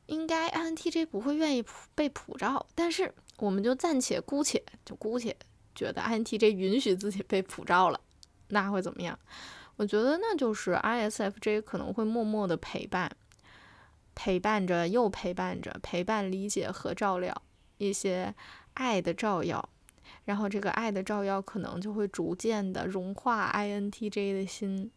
[0.07, 1.63] 应该 INTJ 不会愿意
[1.95, 5.37] 被普照，但是我们就暂且姑且就姑且
[5.75, 8.01] 觉得 INTJ 允许自己被普照了，
[8.49, 9.19] 那会怎么样？
[9.77, 13.15] 我觉得那就是 ISFJ 可能会默默的陪伴，
[14.15, 17.43] 陪伴着又陪伴着，陪伴理解和照料
[17.77, 18.35] 一些
[18.73, 19.69] 爱的照耀，
[20.29, 24.91] 然后这个爱的照耀可能就会逐渐的融化 INTJ 的心，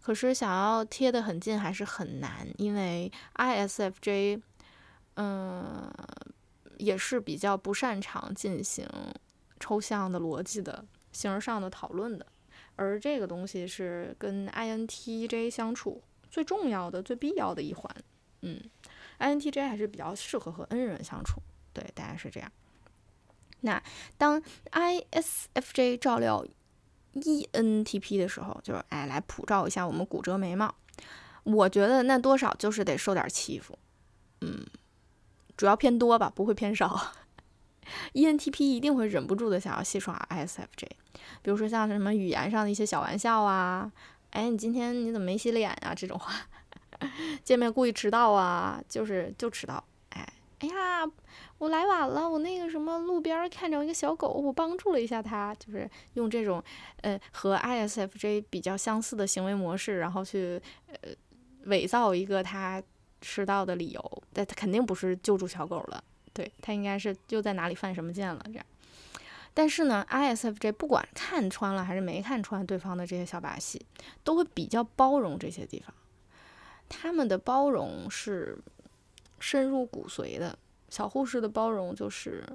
[0.00, 4.42] 可是想要贴得很近还是很难，因为 ISFJ。
[5.16, 5.92] 嗯，
[6.78, 8.88] 也是比较不擅长进行
[9.60, 12.26] 抽象的逻辑的形而上的讨论的，
[12.76, 17.94] 而这个东西是跟 INTJ 相处最重要的、最必要的一环。
[18.40, 18.58] 嗯
[19.18, 21.42] ，INTJ 还是比较适合和 N 人相处，
[21.74, 22.50] 对，大概是这样。
[23.62, 23.82] 那
[24.16, 26.46] 当 ISFJ 照料
[27.14, 30.72] ENTP 的时候，就是哎，来普照一下我们骨折眉毛，
[31.44, 33.76] 我觉得那多少就是得受点欺负，
[34.40, 34.64] 嗯。
[35.54, 37.12] 主要偏多吧，不会偏少。
[38.14, 40.88] ENTP 一定会忍不住的想要戏耍 ISFJ，
[41.42, 43.92] 比如说像什么语言上的一些小玩笑啊，
[44.30, 45.94] 哎，你今天你怎么没洗脸啊？
[45.94, 46.32] 这种话，
[47.44, 49.84] 见面故意迟到啊，就是就迟到。
[50.08, 50.26] 哎，
[50.60, 51.06] 哎呀，
[51.62, 56.60] 我来晚了，我那个什么路边看着一个小狗，我帮助了一下它，就是用这种
[57.02, 61.10] 呃和 ISFJ 比较相似的行为模式，然后去呃
[61.66, 62.82] 伪造一个他。
[63.24, 68.66] 迟到的理由，但他肯定不是救助小狗了，对他应该是又在哪里犯什么贱了这样。
[69.54, 73.86] 但是呢，ISFJ 不管看穿了还是没看穿对方的这些小把戏，
[74.24, 75.94] 都会比较包容这些地方。
[76.88, 78.58] 他们的包容是
[79.38, 80.58] 深入骨髓的。
[80.92, 82.46] 小护士的包容就是，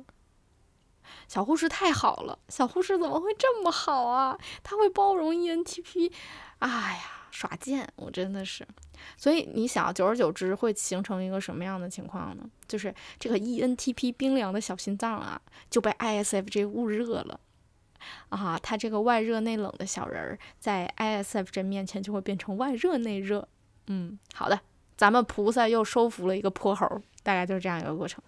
[1.28, 4.38] 小护士太好了，小护士怎么会这么好啊？
[4.62, 6.14] 他会包容 ENTP，
[6.60, 8.64] 哎呀，耍贱，我真的是。
[9.18, 12.48] 所以你想，久而久之会形成一个什么样的情况呢？
[12.68, 17.40] 就是这个 ENTP 冰凉的小心脏啊，就被 ISFJ 捂热了
[18.30, 18.60] 啊！
[18.62, 23.48] 他这个外热内冷的小人儿，在 ISFJ 面前就会变成外热内热。
[23.88, 24.60] 嗯，好的，
[24.98, 26.86] 咱们菩萨又收服了一个泼猴，
[27.24, 28.22] 大概就是这样一个过程。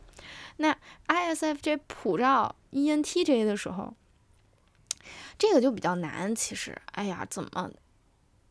[0.57, 0.77] 那
[1.07, 3.93] ISFJ 普照 ENTJ 的时候，
[5.37, 6.35] 这个就比较难。
[6.35, 7.71] 其实，哎呀，怎么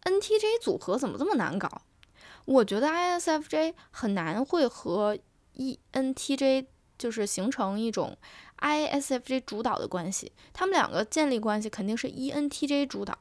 [0.03, 1.83] NTJ 组合怎么这么难搞？
[2.47, 5.19] 我觉得 ISFJ 很难会和
[5.57, 8.17] ENTJ 就是形成一种
[8.59, 13.15] ISFJ 主导的关系，他们两个建立关系肯定是 ENTJ 主导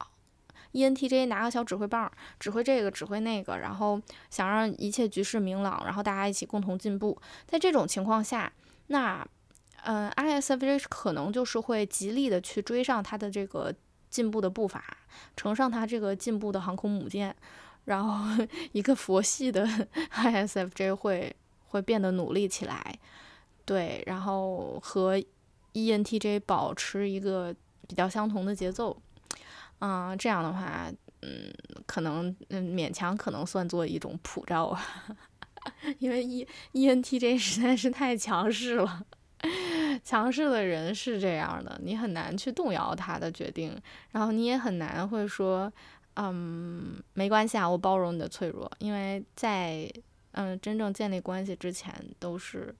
[0.78, 7.20] ，ENTJ 拿个小指挥棒指挥这个指挥那个，然后想让一切局势明朗，然后大家一起共同进步。
[7.46, 8.52] 在这种情况下，
[8.88, 9.26] 那
[9.84, 13.74] 嗯 ISFJ 可能就是会极力的去追上他的这个
[14.08, 14.84] 进步的步伐，
[15.36, 17.34] 乘上他这个进步的航空母舰。
[17.84, 19.66] 然后，一个佛系的
[20.12, 21.34] ISFJ 会
[21.68, 22.98] 会变得努力起来，
[23.64, 25.18] 对，然后和
[25.72, 27.54] ENTJ 保持一个
[27.86, 28.94] 比较相同的节奏，
[29.80, 30.90] 嗯，这样的话，
[31.22, 31.52] 嗯，
[31.86, 34.82] 可能嗯勉强可能算作一种普照啊，
[35.98, 39.04] 因为 E ENTJ 实在是太强势了，
[40.04, 43.80] 强势的人是这样的，你很难去动摇他的决定，
[44.12, 45.72] 然后你也很难会说。
[46.20, 49.88] 嗯，没关系啊，我包容你的脆弱，因为在
[50.32, 52.74] 嗯真正建立关系之前，都是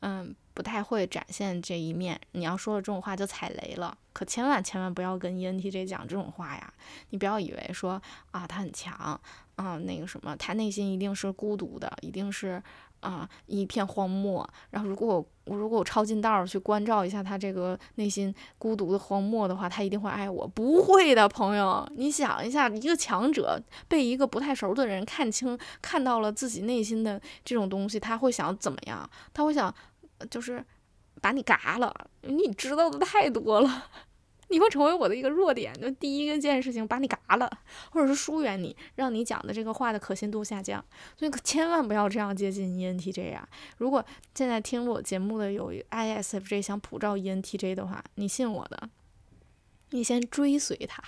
[0.00, 2.20] 嗯不太会展现这一面。
[2.32, 6.72] 你要说了这种话就踩雷了，可千万千万不要跟 ENTJ 讲这种话呀！
[7.10, 9.20] 你不要以为说啊他很强
[9.56, 12.62] 啊那个什么，他内心一定是孤独的，一定是。
[13.02, 14.48] 啊，一片荒漠。
[14.70, 20.46] 然后，如果我我如果我抄近道去关照一下他这个内心孤独的荒漠的话，他一定会爱我。
[20.46, 29.10] 不会的，朋友，你想一下，一个强者被一个不太熟的人看清，看到了自己内心的这种东西，他会想怎么样？
[29.34, 29.74] 他会想，
[30.26, 30.64] 就是
[31.20, 32.10] 把你嘎了。
[32.22, 33.90] 你知道的太多了。
[34.48, 37.50] 你会成为我的一个弱点，就第一个件事情把你嘎了，
[37.90, 40.84] 或者是疏远你，让你讲的这个话的可信度下降。
[41.16, 43.48] 所以可千万不要这样接近 ENTJ 啊！
[43.78, 44.04] 如果
[44.34, 48.90] 现在听我节目的有 ISFJ 想普照 ENTJ 的话，你信我的，
[49.88, 51.02] 你先追随他，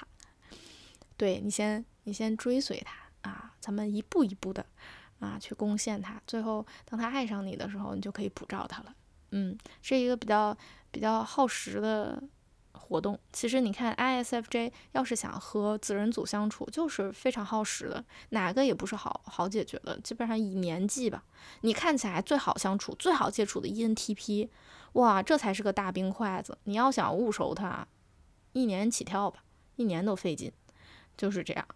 [1.18, 4.64] 对你先你先追随他啊，咱们一步一步的
[5.18, 8.94] 啊去攻陷他，最后当他爱上你的时候，你就可以普照他了。
[9.35, 10.57] 嗯，是一个比较
[10.90, 12.23] 比较耗时的。
[12.77, 21.25] 活动其实你看，ISFJ 要是想和子人组相处，就是非常耗时的，哪个也不是好好解决的，基本上以年计吧。
[21.62, 24.51] 你看起来最好相处、最好接触的 ENTP，
[24.94, 26.59] 哇，这才是个大冰筷子。
[26.64, 27.88] 你要想捂熟它，
[28.53, 29.42] 一年起跳吧，
[29.77, 30.53] 一年都费劲，
[31.16, 31.66] 就是这样。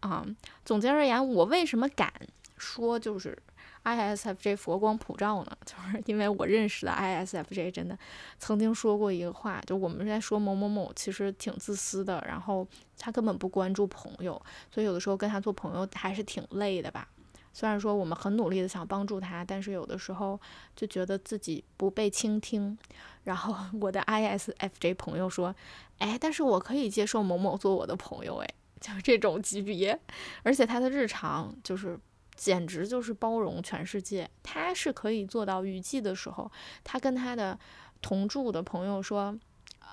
[0.00, 0.26] 啊，
[0.64, 2.12] 总结而言，我为什么敢
[2.56, 3.40] 说就是。
[3.84, 7.98] ISFJ 佛光普照呢， 就是因为我认识的 ISFJ 真的
[8.38, 12.66] 曾经说过一个话，就我们在说某某某其实挺自私的，然后
[12.98, 17.08] 他根本不关注朋友，所以有的时候跟他做朋友还是挺累的吧。
[17.54, 20.40] 虽然说我们很努力的想帮助他，但是有的时候
[20.76, 22.78] 就觉得自己不被倾听。
[23.24, 25.54] 然后我的 ISFJ 朋友说
[25.98, 28.48] ：“哎，但是我可以接受某某做我的朋友，哎，
[28.80, 29.98] 就这种级别，
[30.44, 31.98] 而且他的日常就是。”
[32.38, 36.48] 简直就是包容全世界，他是可以做到雨季的时候，
[36.84, 37.58] 他跟他的
[38.00, 39.36] 同住的朋友说，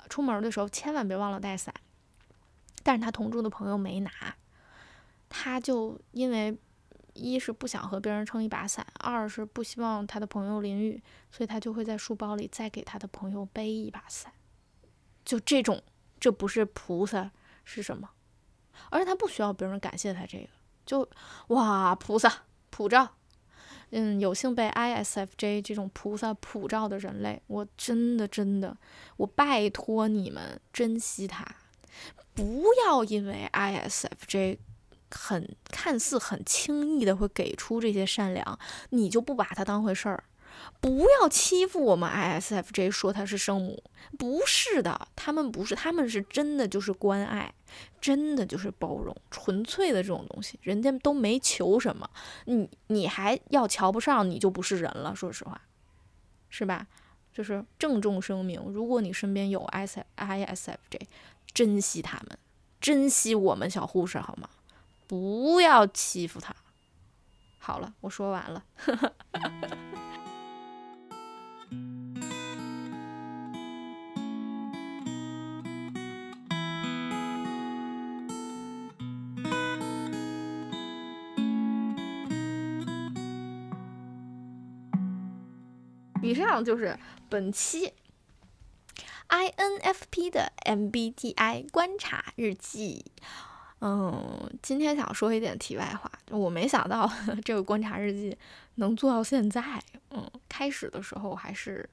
[0.07, 1.73] 出门的时候千万别忘了带伞。
[2.83, 4.11] 但是他同住的朋友没拿，
[5.27, 6.55] 他就因为
[7.15, 14.31] 一是不想和别人撑一把伞，二是不希望他的朋友淋雨，所以他就会在书包里再给他的朋友背一把伞。
[15.25, 15.81] 就这种，
[16.19, 17.31] 这不是菩萨
[17.63, 18.11] 是什么？
[18.91, 20.49] 而且他不需要别人感谢他这个。
[20.85, 21.07] 就
[21.47, 23.09] 哇，菩萨普照，
[23.91, 28.77] 嗯，有幸被 ISFJ 这种菩萨普照的人类，我真的真的，
[29.17, 31.45] 我拜托你们珍惜它，
[32.33, 34.57] 不要因为 ISFJ
[35.09, 40.23] 很看似很轻易的会给出这些善良，你就不把它当回事儿。
[40.79, 43.83] 不要欺负我们 ISFJ，说他是圣母，
[44.17, 47.53] 不是的，他们不是，他们是真的就是关爱，
[47.99, 52.09] 真的就是包容，纯粹的这种东西，人家都没求什么，
[52.45, 55.61] 你你还要瞧不上，你就不是人了，说实话，
[56.49, 56.87] 是吧？
[57.33, 61.01] 就是郑重声明，如果你身边有 ISISFJ，
[61.53, 62.37] 珍惜他们，
[62.79, 64.49] 珍惜我们小护士好吗？
[65.07, 66.55] 不要欺负他。
[67.59, 68.63] 好了，我说完了。
[86.25, 86.97] 以上就是
[87.29, 87.93] 本期
[89.29, 93.05] INFP 的 MBTI 观察日记。
[93.79, 97.07] 嗯，今天想说一点题外话，我没想到
[97.45, 98.35] 这个观察日记
[98.75, 99.61] 能做到现在。
[100.09, 101.87] 嗯，开始的时候还是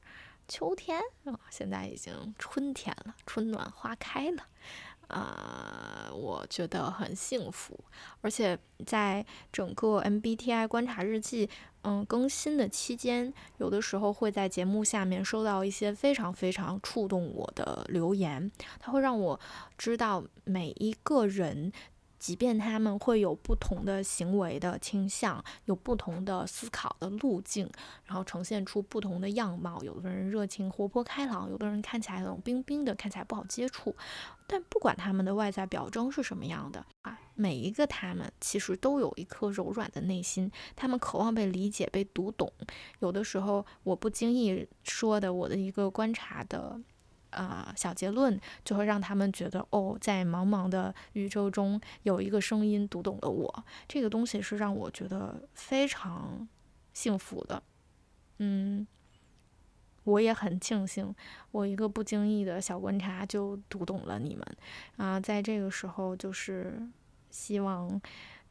[0.48, 4.46] 秋天啊，现在已经春天了，春暖花开了。
[5.12, 7.78] 呃，我觉得很幸福，
[8.22, 11.48] 而且在整个 MBTI 观察日记
[11.82, 19.38] 嗯更新的期间，有的时候会在节目下面收到一些非常非常触动我的留言，它会让我
[19.76, 21.70] 知道每一个人。
[22.22, 27.68] 即便他们会有不同的行为的倾向，有不同的思考的路径，
[28.04, 29.82] 然后呈现出不同的样貌。
[29.82, 33.96] 有的人热情、活泼、开朗，有的人看起来冷冰冰的，看起来不好接触。
[34.46, 42.52] 但不管他们的外在表征是什么样的啊，每一个他们其实都有一颗柔软的内心，他们渴望被理解、被读懂。
[43.00, 46.80] 有的时候，我不经意说的，我的一个观察的。
[47.32, 56.48] 啊，小结论就会让他们觉得，哦，在茫茫的宇宙中有一个声音读懂了我，这个东西是让我觉得非常
[56.92, 57.62] 幸福的。
[58.38, 58.86] 嗯，
[60.04, 61.14] 我也很庆幸，
[61.50, 64.46] 我一个不经意的小观察就读懂了你们。
[64.96, 66.80] 啊，在这个时候，就是
[67.30, 68.00] 希望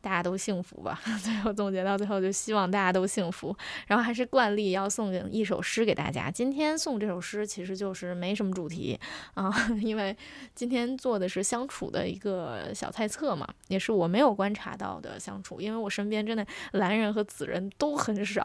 [0.01, 0.99] 大家都幸福吧。
[1.23, 3.55] 最后总结到最后，就希望大家都幸福。
[3.87, 6.29] 然后还是惯例要送一首诗给大家。
[6.31, 8.99] 今天送这首诗其实就是没什么主题
[9.35, 9.49] 啊，
[9.81, 10.15] 因为
[10.55, 18.43] 今天做的是相处的一个小猜测嘛，也是我没有观察到的相处，因为我身边真的蓝人和紫人都很少，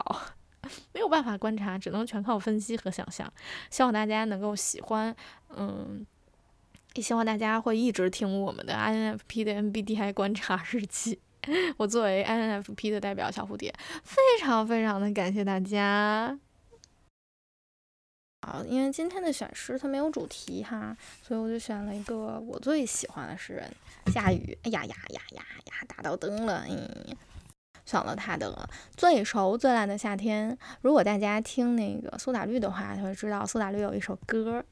[0.93, 3.33] 没有办法观察，只能全靠分析和想象。
[3.71, 5.15] 希望大家能够喜欢，
[5.57, 6.07] 嗯。
[6.95, 11.19] 也希望大家会一直听我们的 INFP 的 MBTI 观察日记。
[11.77, 16.39] 我作为 INFP 的代表小蝴蝶，非常非常的感谢大家。
[18.47, 23.69] 好，因为今天的选诗它没有主题哈，所以我就选了一个我最喜欢的诗人
[24.07, 24.57] 夏雨。
[24.63, 27.17] 哎呀呀呀呀呀，打到灯了，嗯，
[27.85, 28.53] 选了他的
[28.97, 30.53] 《最熟最烂的夏天》。
[30.83, 34.65] 如果大家听那个苏打绿的话，就会知道苏打绿有一首歌。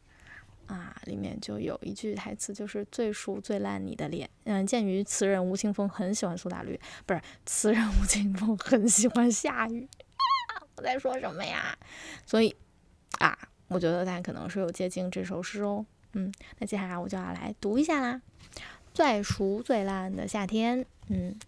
[0.66, 4.28] 啊，里面就有一句台词，就是最熟最烂你的脸。
[4.44, 9.88] 嗯，鉴于词人吴青峰很喜欢苏打绿，不是词人吴青峰很喜欢下雨。
[10.76, 11.78] 我在说什么呀？
[12.26, 12.54] 所以
[13.18, 13.38] 啊，
[13.68, 15.84] 我觉得他可能是有接近这首诗哦。
[16.14, 18.20] 嗯，那接下来我就要来读一下啦。
[18.92, 21.38] 最熟最烂的夏天，嗯，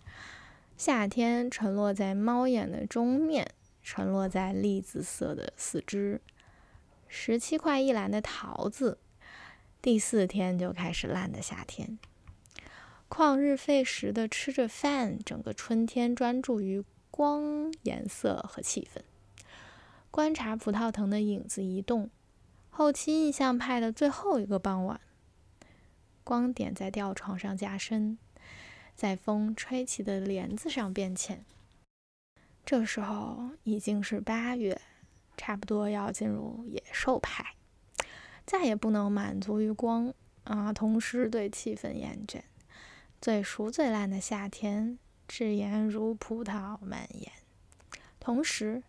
[0.77, 3.49] 夏天沉落在猫眼的中面，
[3.83, 6.21] 沉落在栗子色的四肢，
[7.07, 8.99] 十七块一篮的桃子。
[9.87, 12.01] 第四天就开始烂的夏天，
[13.09, 19.03] 旷日费时的吃着饭，整个春天专注于光、颜色和气氛，
[20.11, 22.11] 观察葡萄藤的影子移动。
[22.68, 25.01] 后期印象派的最后一个傍晚，
[26.24, 28.18] 光点在吊床上加深，
[28.97, 31.45] 在风吹起的帘子上变浅。
[32.64, 34.80] 这时候已经是八月，
[35.37, 37.53] 差不多要进入野兽派。
[38.47, 42.40] 再也不能满足于光啊，同时对气氛厌倦。
[43.20, 47.32] 最熟最烂的夏天，炙炎如葡萄蔓延，
[48.20, 48.82] 同时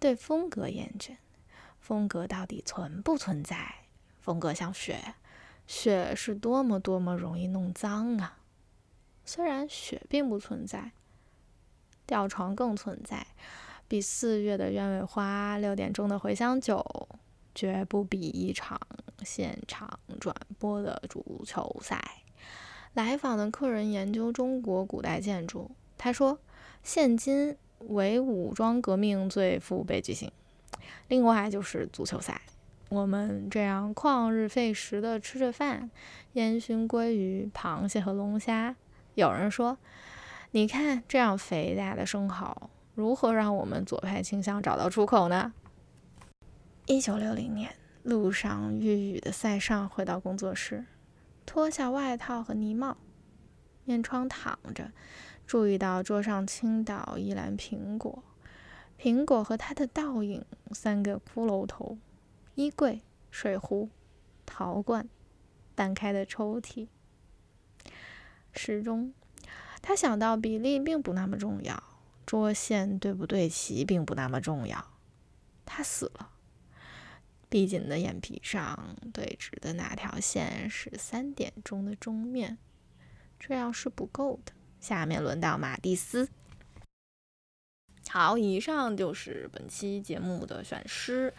[0.00, 1.16] 对风格厌倦。
[1.78, 3.74] 风格到底存不存在？
[4.20, 5.14] 风格像雪，
[5.66, 8.38] 雪是多么多么容易弄脏啊！
[9.24, 10.92] 虽然雪并不存在，
[12.06, 13.26] 吊床更存在，
[13.88, 17.08] 比四月的鸢尾花、六点钟的茴香酒。
[17.54, 18.80] 绝不比一场
[19.24, 22.00] 现场转播的足球赛。
[22.94, 26.38] 来访的客人研究中国古代建筑，他说
[26.84, 30.30] ：“现今唯武装革命最富悲剧性。”
[31.08, 32.42] 另外就是足球赛。
[32.90, 35.90] 我们这样旷日费时的吃着饭，
[36.34, 38.76] 烟熏鲑鱼、螃蟹和龙虾。
[39.14, 39.78] 有人说
[40.52, 45.54] ：“你看这样肥大的生蚝，如何让我们左派倾向找到出口呢？”
[46.92, 50.84] 一九六零年，路上遇雨的塞尚回到工作室，
[51.46, 52.98] 脱下外套和呢帽，
[53.86, 54.92] 面窗躺着，
[55.46, 58.22] 注意到桌上倾倒一篮苹果，
[59.00, 61.96] 苹果和他的倒影，三个骷髅头，
[62.56, 63.88] 衣柜、水壶、
[64.44, 65.08] 陶罐，
[65.74, 66.88] 半开的抽屉。
[68.52, 69.14] 时钟，
[69.80, 71.82] 他想到比例并不那么重要，
[72.26, 74.88] 桌线对不对齐并不那么重要，
[75.64, 76.28] 他死了。
[77.52, 82.56] 闭紧的眼皮上对直的那条线是三点钟的钟面，
[83.38, 84.54] 这样是不够的。
[84.80, 86.30] 下面轮到马蒂斯。
[88.08, 91.34] 好，以上就是本期节目的选诗。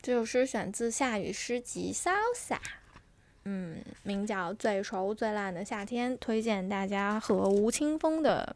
[0.00, 2.54] 这首诗选自夏雨诗集《Salsa》，
[3.42, 8.54] 嗯，名叫《最熟最烂的夏天》，推荐大家和吴青峰的，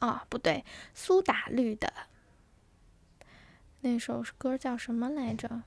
[0.00, 1.90] 哦，不对，苏打绿的
[3.80, 5.62] 那首歌叫什么来着？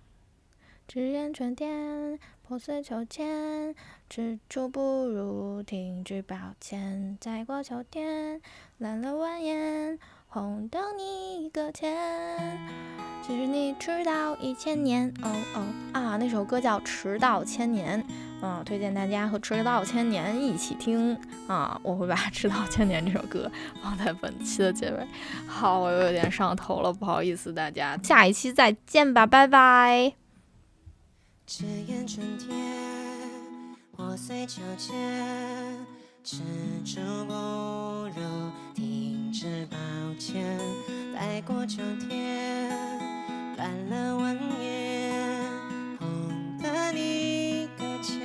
[0.93, 3.73] 只愿春天，破碎秋千，
[4.09, 7.17] 踟蹰不如停止抱歉。
[7.21, 8.41] 再过秋天，
[8.77, 11.95] 烂了蜿蜒，红豆你搁浅。
[13.25, 16.17] 其实你迟到一千年，哦哦啊！
[16.17, 18.03] 那首歌叫《迟到千年》，
[18.41, 21.17] 嗯，推荐大家和《迟到千年》一起听
[21.47, 21.79] 啊！
[21.83, 23.49] 我会把《迟到千年》这首歌
[23.81, 25.07] 放在本期的结尾。
[25.47, 30.20] 好，我又有点上头了，不好意思大家，下一期再见吧，拜拜。
[31.53, 32.49] 只言春天，
[33.93, 34.95] 破碎秋千，
[36.23, 36.39] 踟
[36.85, 37.33] 蹰不
[38.17, 38.21] 如
[38.73, 39.77] 停止抱
[40.17, 40.57] 歉。
[41.13, 42.71] 再过秋天，
[43.57, 48.17] 乱了蜿蜒，红的你搁浅。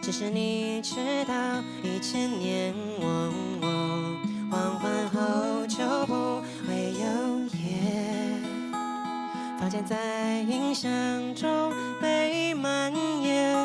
[0.00, 0.96] 只是你迟
[1.28, 1.34] 到
[1.82, 3.53] 一千年，黄
[9.82, 10.90] 在印象
[11.34, 13.56] 中被蔓延。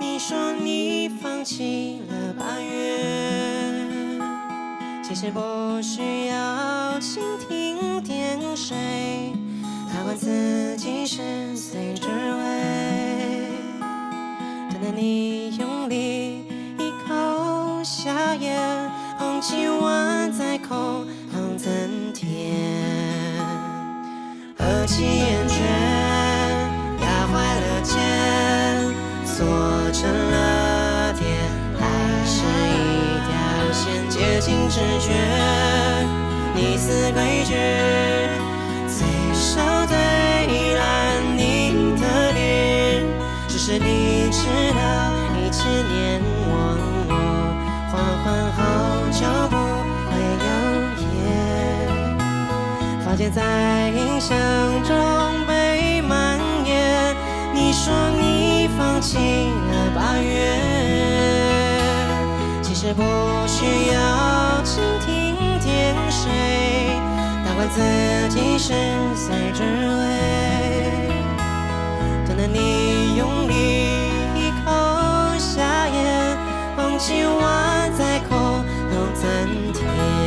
[0.00, 4.20] 你说你放弃了八月，
[5.02, 5.40] 其实不
[5.80, 8.76] 需要蜻蜓点水，
[9.88, 11.22] 还问自己是
[11.56, 13.48] 谁之味？
[14.70, 16.44] 等待你用力
[16.78, 22.26] 一口下咽，空气温在口中增添，
[24.58, 25.31] 何其。
[34.72, 35.12] 视觉，
[36.54, 37.52] 你似规矩，
[38.88, 39.04] 随
[39.34, 39.94] 手最
[40.74, 43.04] 烂你的脸，
[43.48, 44.80] 只是你知道
[45.36, 45.58] 一直
[45.92, 46.50] 念我，
[47.92, 47.94] 我缓
[48.24, 48.60] 缓好
[49.12, 49.20] 久
[49.50, 49.54] 不
[50.08, 50.10] 会
[50.40, 50.46] 有
[51.20, 51.20] 夜，
[53.04, 53.40] 发现在
[53.90, 54.34] 印象
[54.84, 54.90] 中
[55.46, 57.14] 被蔓延，
[57.52, 59.18] 你说你放弃
[59.70, 60.32] 了八月，
[62.62, 63.02] 其实不
[63.46, 64.11] 需要。
[67.68, 67.80] 自
[68.28, 68.72] 己是
[69.14, 70.02] 谁只为
[72.26, 73.52] 等待你用力
[74.34, 74.70] 一口
[75.38, 76.36] 下咽，
[76.76, 77.40] 放弃我
[77.96, 78.30] 在口
[78.90, 79.22] 头暂
[79.72, 80.21] 停。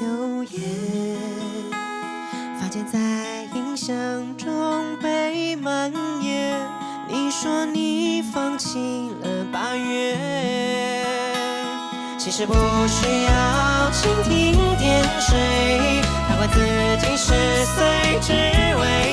[0.00, 0.58] 有夜。
[2.60, 2.98] 发间在
[3.54, 3.94] 印象
[4.36, 5.92] 中被蔓
[6.22, 6.58] 延。
[7.08, 10.16] 你说你放弃了八月，
[12.18, 12.54] 其实不
[12.86, 15.36] 需要蜻蜓点水，
[16.28, 16.60] 看惯自
[17.04, 17.32] 己十
[17.66, 19.09] 岁只为